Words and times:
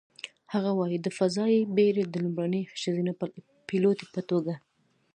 هغه 0.53 0.71
وايي: 0.79 0.97
"د 1.01 1.07
فضايي 1.17 1.59
بېړۍ 1.75 2.03
د 2.09 2.15
لومړنۍ 2.23 2.63
ښځینه 2.81 3.11
پیلوټې 3.67 4.07
په 4.13 4.21
توګه، 4.29 4.53